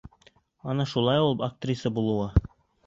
Ана 0.73 0.87
шулай 0.93 1.21
ул 1.27 1.39
актриса 1.51 1.95
булыуы! 2.01 2.53